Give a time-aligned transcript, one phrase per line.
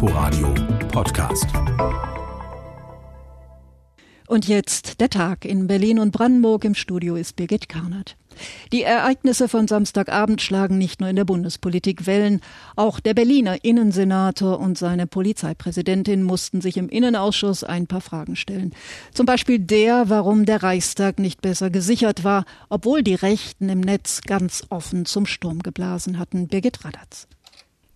[0.00, 0.54] Inforadio
[0.92, 1.48] Podcast.
[4.28, 6.64] Und jetzt der Tag in Berlin und Brandenburg.
[6.64, 8.16] Im Studio ist Birgit Karnert.
[8.70, 12.42] Die Ereignisse von Samstagabend schlagen nicht nur in der Bundespolitik Wellen.
[12.76, 18.74] Auch der Berliner Innensenator und seine Polizeipräsidentin mussten sich im Innenausschuss ein paar Fragen stellen.
[19.12, 24.20] Zum Beispiel der, warum der Reichstag nicht besser gesichert war, obwohl die Rechten im Netz
[24.20, 26.46] ganz offen zum Sturm geblasen hatten.
[26.46, 27.26] Birgit Radatz.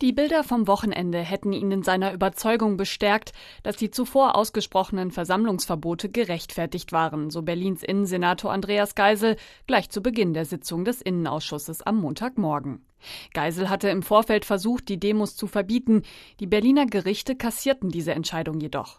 [0.03, 6.09] Die Bilder vom Wochenende hätten ihn in seiner Überzeugung bestärkt, dass die zuvor ausgesprochenen Versammlungsverbote
[6.09, 9.37] gerechtfertigt waren, so Berlins Innensenator Andreas Geisel
[9.69, 12.85] gleich zu Beginn der Sitzung des Innenausschusses am Montagmorgen.
[13.33, 16.03] Geisel hatte im Vorfeld versucht, die Demos zu verbieten.
[16.41, 18.99] Die Berliner Gerichte kassierten diese Entscheidung jedoch.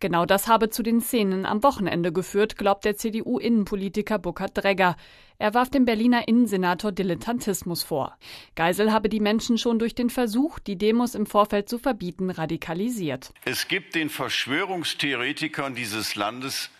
[0.00, 4.96] Genau das habe zu den Szenen am Wochenende geführt, glaubt der CDU-Innenpolitiker Burkhard Dregger.
[5.38, 8.16] Er warf dem Berliner Innensenator Dilettantismus vor.
[8.56, 13.32] Geisel habe die Menschen schon durch den Versuch, die Demos im Vorfeld zu verbieten, radikalisiert.
[13.44, 16.70] Es gibt den Verschwörungstheoretikern dieses Landes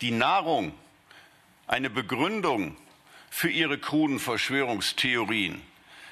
[0.00, 0.72] die Nahrung,
[1.66, 2.76] eine Begründung
[3.30, 5.60] für ihre kruden Verschwörungstheorien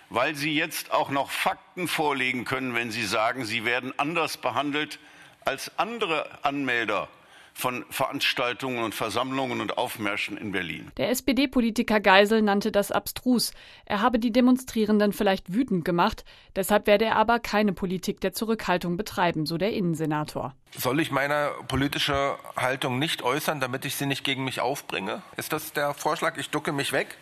[0.09, 4.99] weil sie jetzt auch noch Fakten vorlegen können, wenn sie sagen, sie werden anders behandelt
[5.47, 7.09] als andere Anmelder
[7.55, 10.93] von Veranstaltungen und Versammlungen und Aufmärschen in Berlin.
[10.99, 13.53] Der SPD-Politiker Geisel nannte das abstrus.
[13.87, 18.99] Er habe die Demonstrierenden vielleicht wütend gemacht, deshalb werde er aber keine Politik der Zurückhaltung
[18.99, 20.55] betreiben, so der Innensenator.
[20.77, 25.23] Soll ich meine politische Haltung nicht äußern, damit ich sie nicht gegen mich aufbringe?
[25.39, 26.37] Ist das der Vorschlag?
[26.37, 27.17] Ich ducke mich weg?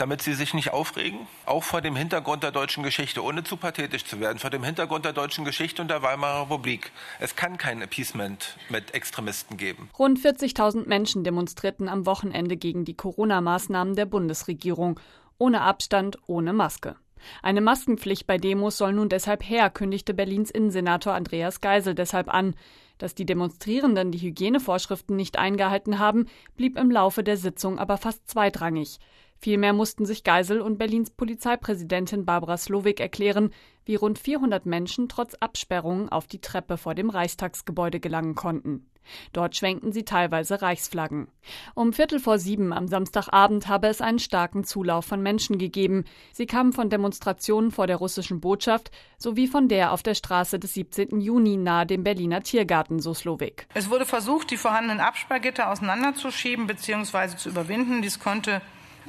[0.00, 4.04] Damit sie sich nicht aufregen, auch vor dem Hintergrund der deutschen Geschichte, ohne zu pathetisch
[4.04, 6.90] zu werden, vor dem Hintergrund der deutschen Geschichte und der Weimarer Republik.
[7.18, 9.90] Es kann kein Appeasement mit Extremisten geben.
[9.98, 14.98] Rund 40.000 Menschen demonstrierten am Wochenende gegen die Corona-Maßnahmen der Bundesregierung,
[15.36, 16.96] ohne Abstand, ohne Maske.
[17.42, 22.54] Eine Maskenpflicht bei Demos soll nun deshalb her, kündigte Berlins Innensenator Andreas Geisel deshalb an.
[22.96, 28.28] Dass die Demonstrierenden die Hygienevorschriften nicht eingehalten haben, blieb im Laufe der Sitzung aber fast
[28.28, 28.98] zweitrangig.
[29.42, 33.54] Vielmehr mussten sich Geisel und Berlins Polizeipräsidentin Barbara Slowik erklären,
[33.86, 38.86] wie rund 400 Menschen trotz Absperrungen auf die Treppe vor dem Reichstagsgebäude gelangen konnten.
[39.32, 41.28] Dort schwenkten sie teilweise Reichsflaggen.
[41.74, 46.04] Um Viertel vor sieben am Samstagabend habe es einen starken Zulauf von Menschen gegeben.
[46.32, 50.74] Sie kamen von Demonstrationen vor der russischen Botschaft sowie von der auf der Straße des
[50.74, 51.18] 17.
[51.18, 53.66] Juni nahe dem Berliner Tiergarten, so Slowik.
[53.72, 57.36] Es wurde versucht, die vorhandenen Absperrgitter auseinanderzuschieben bzw.
[57.36, 58.02] zu überwinden.
[58.02, 58.60] Dies konnte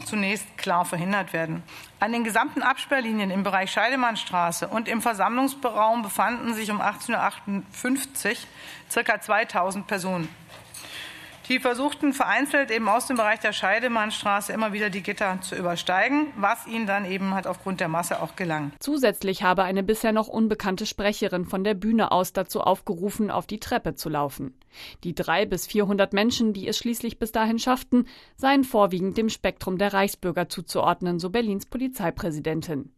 [0.05, 1.63] zunächst klar verhindert werden.
[1.99, 9.03] An den gesamten Absperrlinien im Bereich Scheidemannstraße und im Versammlungsraum befanden sich um 18.58 Uhr
[9.03, 9.21] ca.
[9.21, 10.27] 2000 Personen.
[11.51, 16.27] Die versuchten vereinzelt eben aus dem Bereich der Scheidemannstraße immer wieder die Gitter zu übersteigen,
[16.37, 18.71] was ihnen dann eben halt aufgrund der Masse auch gelang.
[18.79, 23.59] Zusätzlich habe eine bisher noch unbekannte Sprecherin von der Bühne aus dazu aufgerufen, auf die
[23.59, 24.53] Treppe zu laufen.
[25.03, 29.77] Die drei bis vierhundert Menschen, die es schließlich bis dahin schafften, seien vorwiegend dem Spektrum
[29.77, 32.91] der Reichsbürger zuzuordnen, so Berlins Polizeipräsidentin.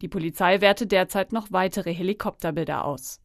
[0.00, 3.20] Die Polizei werte derzeit noch weitere Helikopterbilder aus.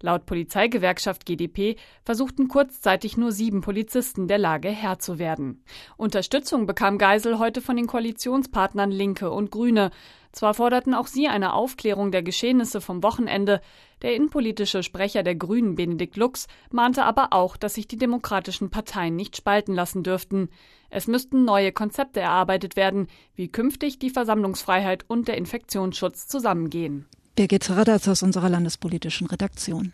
[0.00, 5.62] Laut Polizeigewerkschaft GdP versuchten kurzzeitig nur sieben Polizisten der Lage Herr zu werden.
[5.96, 9.90] Unterstützung bekam Geisel heute von den Koalitionspartnern Linke und Grüne.
[10.32, 13.60] Zwar forderten auch sie eine Aufklärung der Geschehnisse vom Wochenende,
[14.02, 19.16] der innenpolitische Sprecher der Grünen Benedikt Lux mahnte aber auch, dass sich die demokratischen Parteien
[19.16, 20.48] nicht spalten lassen dürften.
[20.88, 27.06] Es müssten neue Konzepte erarbeitet werden, wie künftig die Versammlungsfreiheit und der Infektionsschutz zusammengehen.
[27.36, 29.92] Birgit Radatz aus unserer landespolitischen Redaktion.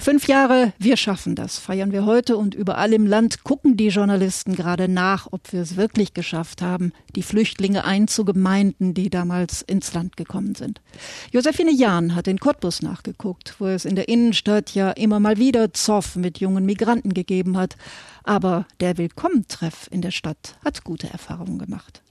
[0.00, 4.54] Fünf Jahre, wir schaffen das, feiern wir heute und überall im Land gucken die Journalisten
[4.54, 10.16] gerade nach, ob wir es wirklich geschafft haben, die Flüchtlinge einzugemeinden, die damals ins Land
[10.16, 10.80] gekommen sind.
[11.32, 15.72] Josephine Jahn hat in Cottbus nachgeguckt, wo es in der Innenstadt ja immer mal wieder
[15.72, 17.76] Zoff mit jungen Migranten gegeben hat.
[18.24, 22.03] Aber der Willkommentreff in der Stadt hat gute Erfahrungen gemacht.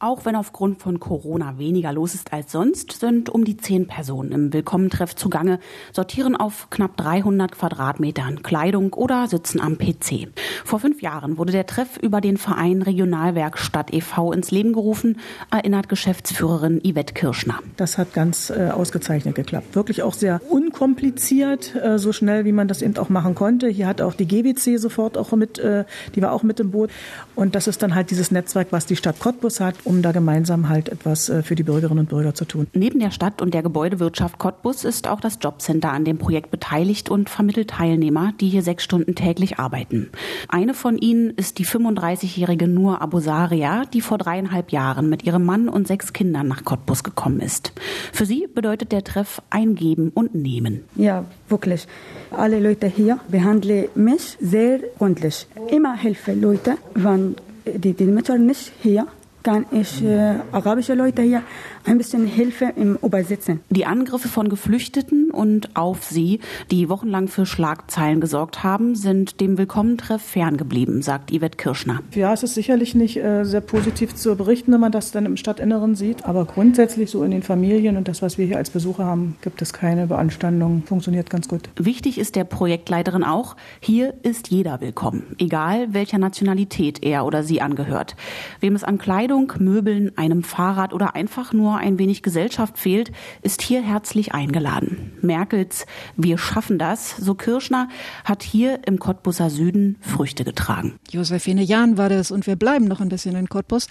[0.00, 4.30] Auch wenn aufgrund von Corona weniger los ist als sonst, sind um die zehn Personen
[4.30, 5.58] im Willkommentreff zugange,
[5.92, 10.28] sortieren auf knapp 300 Quadratmetern Kleidung oder sitzen am PC.
[10.64, 14.32] Vor fünf Jahren wurde der Treff über den Verein Regionalwerkstatt e.V.
[14.32, 15.18] ins Leben gerufen,
[15.50, 17.58] erinnert Geschäftsführerin Yvette Kirschner.
[17.76, 19.74] Das hat ganz äh, ausgezeichnet geklappt.
[19.74, 23.66] Wirklich auch sehr unkompliziert, äh, so schnell wie man das eben auch machen konnte.
[23.66, 26.90] Hier hat auch die GWC sofort auch mit, äh, die war auch mit im Boot.
[27.34, 30.68] Und das ist dann halt dieses Netzwerk, was die Stadt Cottbus hat um da gemeinsam
[30.68, 32.66] halt etwas äh, für die Bürgerinnen und Bürger zu tun.
[32.74, 37.08] Neben der Stadt und der Gebäudewirtschaft Cottbus ist auch das Jobcenter an dem Projekt beteiligt
[37.08, 40.10] und vermittelt Teilnehmer, die hier sechs Stunden täglich arbeiten.
[40.48, 45.70] Eine von ihnen ist die 35-jährige Nur Abusaria, die vor dreieinhalb Jahren mit ihrem Mann
[45.70, 47.72] und sechs Kindern nach Cottbus gekommen ist.
[48.12, 50.84] Für sie bedeutet der Treff eingeben und nehmen.
[50.96, 51.86] Ja, wirklich.
[52.30, 55.46] Alle Leute hier behandeln mich sehr freundlich.
[55.70, 59.06] Immer helfe Leute, wenn die, die Mütter nicht hier
[59.42, 61.42] kann ich äh, arabische Leute hier
[61.84, 63.60] ein bisschen Hilfe im Übersetzen.
[63.70, 66.40] Die Angriffe von Geflüchteten und auf sie,
[66.70, 72.00] die wochenlang für Schlagzeilen gesorgt haben, sind dem Willkommentreff ferngeblieben, sagt Yvette Kirschner.
[72.14, 75.36] Ja, es ist sicherlich nicht äh, sehr positiv zu berichten, wenn man das dann im
[75.36, 76.24] Stadtinneren sieht.
[76.24, 79.62] Aber grundsätzlich so in den Familien und das, was wir hier als Besucher haben, gibt
[79.62, 80.82] es keine Beanstandung.
[80.84, 81.68] Funktioniert ganz gut.
[81.76, 87.60] Wichtig ist der Projektleiterin auch, hier ist jeder willkommen, egal welcher Nationalität er oder sie
[87.60, 88.16] angehört.
[88.60, 93.12] Wem es an Kleidung, Möbeln, einem Fahrrad oder einfach nur ein wenig Gesellschaft fehlt,
[93.42, 95.12] ist hier herzlich eingeladen.
[95.28, 95.86] Merkels
[96.16, 97.88] Wir schaffen das, so Kirschner,
[98.24, 100.98] hat hier im Cottbuser Süden Früchte getragen.
[101.10, 103.86] Josephine Jahn war das und wir bleiben noch ein bisschen in Cottbus.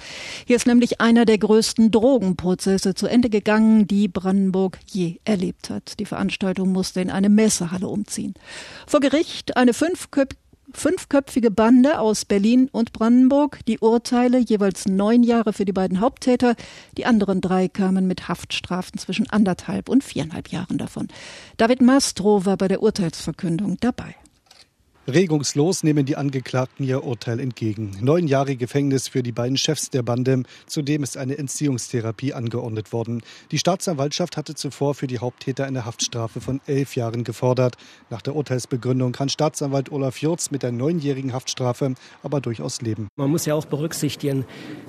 [0.46, 6.00] Hier ist nämlich einer der größten Drogenprozesse zu Ende gegangen, die Brandenburg je erlebt hat.
[6.00, 8.34] Die Veranstaltung musste in eine Messehalle umziehen.
[8.88, 13.60] Vor Gericht eine fünfköpfige fünfköpfige Bande aus Berlin und Brandenburg.
[13.68, 16.56] Die Urteile jeweils neun Jahre für die beiden Haupttäter.
[16.98, 21.08] Die anderen drei kamen mit Haftstrafen zwischen anderthalb und viereinhalb Jahren davon.
[21.58, 24.16] David Mastro war bei der Urteilsverkündung dabei.
[25.10, 27.92] Regungslos nehmen die Angeklagten ihr Urteil entgegen.
[28.02, 30.44] Neun Jahre Gefängnis für die beiden Chefs der Bande.
[30.66, 33.22] Zudem ist eine Entziehungstherapie angeordnet worden.
[33.52, 37.78] Die Staatsanwaltschaft hatte zuvor für die Haupttäter eine Haftstrafe von elf Jahren gefordert.
[38.10, 43.08] Nach der Urteilsbegründung kann Staatsanwalt Olaf Jurz mit der neunjährigen Haftstrafe aber durchaus leben.
[43.16, 44.44] Man muss ja auch berücksichtigen,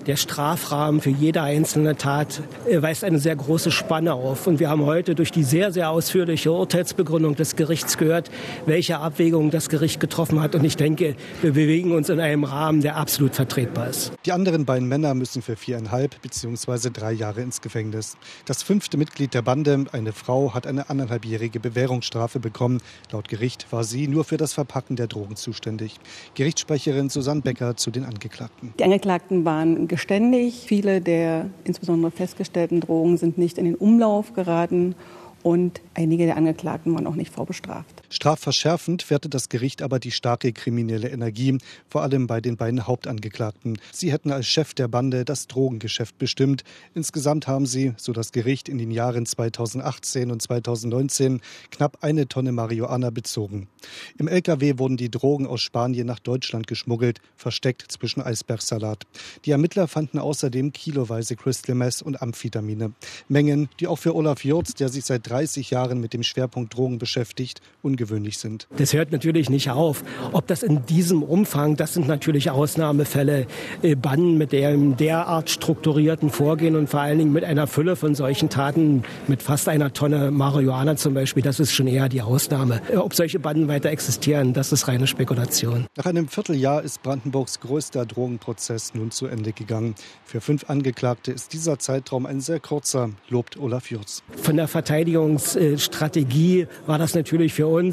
[0.08, 4.48] der Strafrahmen für jede einzelne Tat äh, weist eine sehr große Spanne auf.
[4.48, 8.32] Und wir haben heute durch die sehr, sehr ausführliche Urteilsbegründung des Gerichts gehört,
[8.66, 10.54] welche Abwägungen das Gericht getroffen hat.
[10.54, 14.12] Und ich denke, wir bewegen uns in einem Rahmen, der absolut vertretbar ist.
[14.24, 16.90] Die anderen beiden Männer müssen für viereinhalb bzw.
[16.90, 18.16] drei Jahre ins Gefängnis.
[18.46, 22.80] Das fünfte Mitglied der Bande, eine Frau, hat eine anderthalbjährige Bewährungsstrafe bekommen.
[23.12, 25.96] Laut Gericht war sie nur für das Verpacken der Drogen zuständig.
[26.34, 28.72] Gerichtssprecherin Susanne Becker zu den Angeklagten.
[28.78, 30.64] Die Angeklagten waren geständig.
[30.66, 34.94] Viele der insbesondere festgestellten Drogen sind nicht in den Umlauf geraten
[35.42, 38.02] und einige der Angeklagten waren auch nicht vorbestraft.
[38.10, 41.58] Strafverschärfend wertet das Gericht aber die starke kriminelle Energie,
[41.88, 43.78] vor allem bei den beiden Hauptangeklagten.
[43.92, 46.64] Sie hätten als Chef der Bande das Drogengeschäft bestimmt.
[46.94, 51.40] Insgesamt haben sie, so das Gericht, in den Jahren 2018 und 2019
[51.70, 53.68] knapp eine Tonne Marihuana bezogen.
[54.16, 59.04] Im LKW wurden die Drogen aus Spanien nach Deutschland geschmuggelt, versteckt zwischen Eisbergsalat.
[59.44, 62.92] Die Ermittler fanden außerdem kiloweise Crystal Meth und Amphetamine.
[63.28, 66.98] Mengen, die auch für Olaf Jurz, der sich seit 30 Jahren mit dem Schwerpunkt Drogen
[66.98, 67.60] beschäftigt,
[67.98, 68.68] ungewöhnlich sind.
[68.76, 70.04] Das hört natürlich nicht auf.
[70.32, 73.48] Ob das in diesem Umfang, das sind natürlich Ausnahmefälle,
[73.82, 78.14] äh, Banden mit dem derart strukturierten Vorgehen und vor allen Dingen mit einer Fülle von
[78.14, 82.80] solchen Taten, mit fast einer Tonne Marihuana zum Beispiel, das ist schon eher die Ausnahme.
[82.88, 85.86] Äh, ob solche Banden weiter existieren, das ist reine Spekulation.
[85.96, 89.96] Nach einem Vierteljahr ist Brandenburgs größter Drogenprozess nun zu Ende gegangen.
[90.24, 94.22] Für fünf Angeklagte ist dieser Zeitraum ein sehr kurzer, lobt Olaf Jurz.
[94.40, 97.87] Von der Verteidigungsstrategie war das natürlich für uns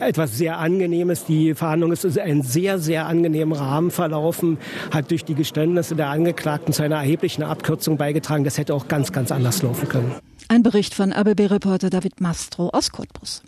[0.00, 1.24] etwas sehr Angenehmes.
[1.24, 4.58] Die Verhandlung ist in einem sehr, sehr angenehmen Rahmen verlaufen,
[4.90, 8.44] hat durch die Geständnisse der Angeklagten zu einer erheblichen Abkürzung beigetragen.
[8.44, 10.14] Das hätte auch ganz, ganz anders laufen können.
[10.48, 13.42] Ein Bericht von ABB-Reporter David Mastro aus Cottbus.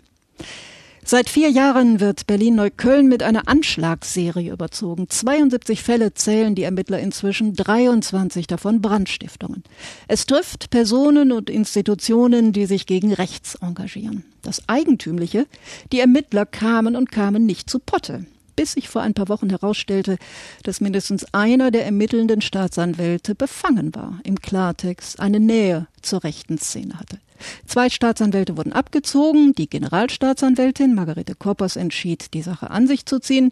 [1.05, 5.09] Seit vier Jahren wird Berlin-Neukölln mit einer Anschlagsserie überzogen.
[5.09, 9.63] 72 Fälle zählen die Ermittler inzwischen, 23 davon Brandstiftungen.
[10.07, 14.23] Es trifft Personen und Institutionen, die sich gegen rechts engagieren.
[14.43, 15.45] Das Eigentümliche,
[15.91, 20.17] die Ermittler kamen und kamen nicht zu Potte bis sich vor ein paar Wochen herausstellte,
[20.61, 26.99] dass mindestens einer der ermittelnden Staatsanwälte befangen war, im Klartext eine Nähe zur rechten Szene
[26.99, 27.17] hatte.
[27.65, 29.53] Zwei Staatsanwälte wurden abgezogen.
[29.53, 33.51] Die Generalstaatsanwältin Margarete Koppers entschied, die Sache an sich zu ziehen.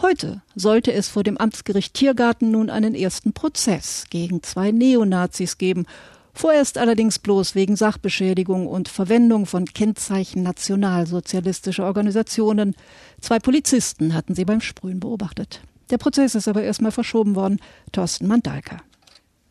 [0.00, 5.86] Heute sollte es vor dem Amtsgericht Tiergarten nun einen ersten Prozess gegen zwei Neonazis geben.
[6.32, 12.74] Vorerst allerdings bloß wegen Sachbeschädigung und Verwendung von Kennzeichen nationalsozialistischer Organisationen.
[13.20, 15.60] Zwei Polizisten hatten sie beim Sprühen beobachtet.
[15.90, 17.60] Der Prozess ist aber erstmal verschoben worden.
[17.92, 18.78] Thorsten Mandalka.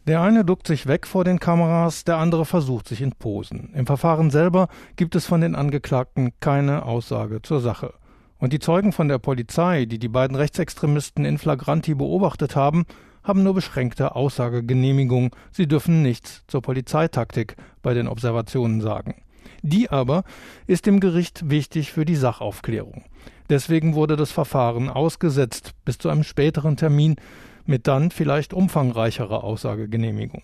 [0.10, 3.70] Der eine duckt sich weg vor den Kameras, der andere versucht sich in Posen.
[3.76, 7.94] Im Verfahren selber gibt es von den Angeklagten keine Aussage zur Sache.
[8.40, 12.86] Und die Zeugen von der Polizei, die die beiden Rechtsextremisten in flagranti beobachtet haben,
[13.24, 15.30] haben nur beschränkte Aussagegenehmigung.
[15.52, 19.22] Sie dürfen nichts zur Polizeitaktik bei den Observationen sagen.
[19.62, 20.24] Die aber
[20.66, 23.04] ist dem Gericht wichtig für die Sachaufklärung.
[23.48, 27.18] Deswegen wurde das Verfahren ausgesetzt bis zu einem späteren Termin
[27.66, 30.44] mit dann vielleicht umfangreicherer Aussagegenehmigung.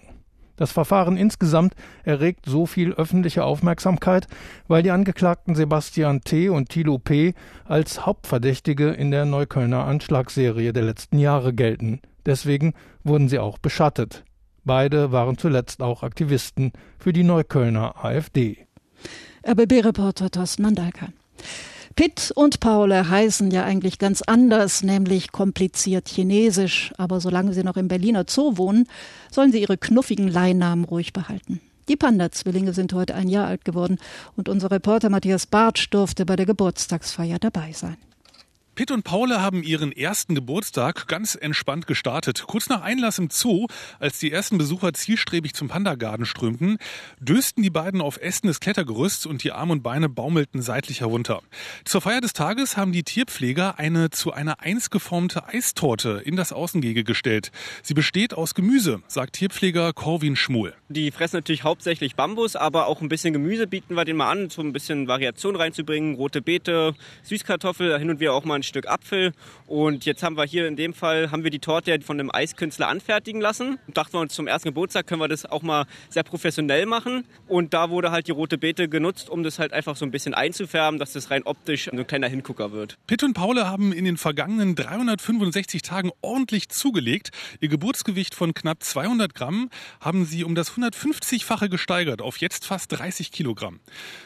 [0.58, 4.28] Das Verfahren insgesamt erregt so viel öffentliche Aufmerksamkeit,
[4.68, 6.50] weil die Angeklagten Sebastian T.
[6.50, 7.34] und Thilo P.
[7.66, 12.02] als Hauptverdächtige in der Neuköllner Anschlagsserie der letzten Jahre gelten.
[12.26, 14.24] Deswegen wurden sie auch beschattet.
[14.64, 18.66] Beide waren zuletzt auch Aktivisten für die Neuköllner AfD.
[19.48, 21.10] RBB-Reporter Thorsten Mandalka.
[21.96, 26.94] Pitt und Paul heißen ja eigentlich ganz anders, nämlich kompliziert chinesisch.
[26.98, 28.88] Aber solange sie noch im Berliner Zoo wohnen,
[29.32, 31.62] sollen sie ihre knuffigen Leihnamen ruhig behalten.
[31.88, 34.00] Die Panda-Zwillinge sind heute ein Jahr alt geworden
[34.36, 37.98] und unser Reporter Matthias Bartsch durfte bei der Geburtstagsfeier dabei sein.
[38.75, 42.44] Pitt und Paule haben ihren ersten Geburtstag ganz entspannt gestartet.
[42.46, 43.67] Kurz nach Einlass im Zoo,
[44.00, 46.77] als die ersten Besucher zielstrebig zum Pandagarten strömten,
[47.17, 51.41] dösten die beiden auf Ästen des Klettergerüsts und die Arme und Beine baumelten seitlich herunter.
[51.86, 56.51] Zur Feier des Tages haben die Tierpfleger eine zu einer Eins geformte Eistorte in das
[56.51, 57.53] Außengehege gestellt.
[57.82, 60.74] Sie besteht aus Gemüse, sagt Tierpfleger Corwin Schmuhl.
[60.89, 64.50] Die fressen natürlich hauptsächlich Bambus, aber auch ein bisschen Gemüse bieten wir denen mal an,
[64.50, 66.15] so ein bisschen Variation reinzubringen.
[66.15, 69.32] Rote Beete, Süßkartoffel, hin und wieder auch mal ein Stück Apfel.
[69.68, 72.88] Und jetzt haben wir hier in dem Fall haben wir die Torte von einem Eiskünstler
[72.88, 73.80] anfertigen lassen.
[73.88, 77.26] Dachten wir uns zum ersten Geburtstag können wir das auch mal sehr professionell machen.
[77.48, 80.34] Und da wurde halt die rote Beete genutzt, um das halt einfach so ein bisschen
[80.34, 82.98] einzufärben, dass das rein optisch ein kleiner Hingucker wird.
[83.08, 87.32] Pitt und Paule haben in den vergangenen 365 Tagen ordentlich zugelegt.
[87.62, 89.70] Ihr Geburtsgewicht von knapp 200 Gramm
[90.00, 93.80] haben sie um das 150-fache gesteigert auf jetzt fast 30 Kilogramm.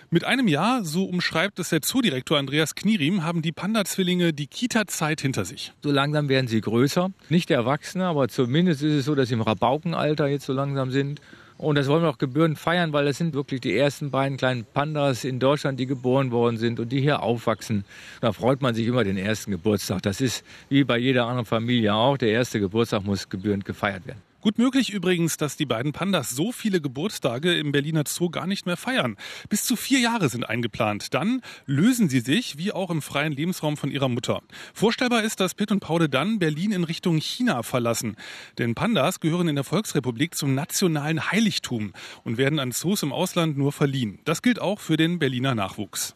[0.10, 5.22] Mit einem Jahr, so umschreibt es der Zoodirektor Andreas Knierim, haben die Panda-Zwillinge die Kita-Zeit
[5.22, 5.74] hinter sich.
[5.84, 7.12] So langsam werden sie größer.
[7.30, 11.22] Nicht Erwachsene, aber zumindest ist es so, dass sie im Rabaukenalter jetzt so langsam sind.
[11.58, 14.64] Und das wollen wir auch gebührend feiern, weil das sind wirklich die ersten beiden kleinen
[14.64, 17.84] Pandas in Deutschland, die geboren worden sind und die hier aufwachsen.
[18.22, 20.02] Da freut man sich immer den ersten Geburtstag.
[20.04, 22.18] Das ist wie bei jeder anderen Familie auch.
[22.18, 24.29] Der erste Geburtstag muss gebührend gefeiert werden.
[24.42, 28.66] Gut möglich übrigens, dass die beiden Pandas so viele Geburtstage im Berliner Zoo gar nicht
[28.66, 29.18] mehr feiern.
[29.50, 31.14] Bis zu vier Jahre sind eingeplant.
[31.14, 34.42] Dann lösen sie sich, wie auch im freien Lebensraum von ihrer Mutter.
[34.74, 38.16] Vorstellbar ist, dass Pitt und Paule dann Berlin in Richtung China verlassen.
[38.58, 41.92] Denn Pandas gehören in der Volksrepublik zum nationalen Heiligtum
[42.24, 44.20] und werden an Zoos im Ausland nur verliehen.
[44.24, 46.16] Das gilt auch für den Berliner Nachwuchs.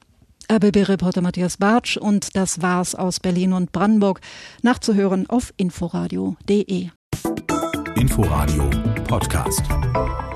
[0.50, 4.22] RBB-Reporter Matthias Bartsch und das war's aus Berlin und Brandenburg.
[4.62, 6.90] Nachzuhören auf inforadio.de.
[7.96, 8.70] Inforadio
[9.08, 10.33] Podcast.